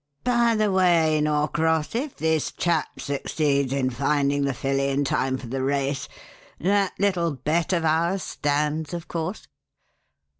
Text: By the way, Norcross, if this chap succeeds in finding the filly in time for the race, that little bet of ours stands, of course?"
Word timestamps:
By 0.23 0.55
the 0.55 0.71
way, 0.71 1.21
Norcross, 1.21 1.93
if 1.93 2.15
this 2.15 2.51
chap 2.51 2.99
succeeds 2.99 3.71
in 3.71 3.91
finding 3.91 4.45
the 4.45 4.53
filly 4.55 4.89
in 4.89 5.03
time 5.05 5.37
for 5.37 5.45
the 5.45 5.61
race, 5.61 6.07
that 6.59 6.93
little 6.97 7.33
bet 7.35 7.71
of 7.71 7.85
ours 7.85 8.23
stands, 8.23 8.95
of 8.95 9.07
course?" 9.07 9.47